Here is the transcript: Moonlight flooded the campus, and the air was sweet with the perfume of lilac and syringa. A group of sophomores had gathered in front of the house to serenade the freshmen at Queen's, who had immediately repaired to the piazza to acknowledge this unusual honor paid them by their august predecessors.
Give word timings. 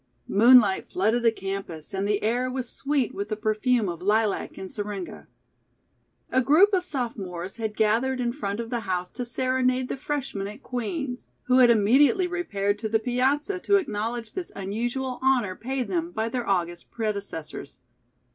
Moonlight 0.27 0.89
flooded 0.91 1.21
the 1.21 1.31
campus, 1.31 1.93
and 1.93 2.07
the 2.07 2.23
air 2.23 2.49
was 2.49 2.67
sweet 2.67 3.13
with 3.13 3.29
the 3.29 3.35
perfume 3.35 3.87
of 3.87 4.01
lilac 4.01 4.57
and 4.57 4.71
syringa. 4.71 5.27
A 6.31 6.41
group 6.41 6.73
of 6.73 6.83
sophomores 6.83 7.57
had 7.57 7.77
gathered 7.77 8.19
in 8.19 8.33
front 8.33 8.59
of 8.59 8.71
the 8.71 8.79
house 8.79 9.11
to 9.11 9.23
serenade 9.23 9.89
the 9.89 9.95
freshmen 9.95 10.47
at 10.47 10.63
Queen's, 10.63 11.29
who 11.43 11.59
had 11.59 11.69
immediately 11.69 12.25
repaired 12.25 12.79
to 12.79 12.89
the 12.89 12.97
piazza 12.97 13.59
to 13.59 13.75
acknowledge 13.77 14.33
this 14.33 14.51
unusual 14.55 15.19
honor 15.21 15.55
paid 15.55 15.87
them 15.87 16.09
by 16.09 16.27
their 16.29 16.49
august 16.49 16.89
predecessors. 16.89 17.77